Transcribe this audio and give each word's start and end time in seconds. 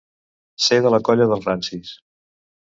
Ser 0.67 0.79
de 0.87 0.93
la 0.95 1.01
colla 1.09 1.29
dels 1.33 1.47
rancis. 1.53 1.95